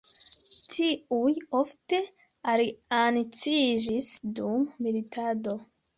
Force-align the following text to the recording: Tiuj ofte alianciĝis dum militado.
Tiuj 0.75 1.33
ofte 1.59 1.99
alianciĝis 2.53 4.09
dum 4.41 4.65
militado. 4.87 5.55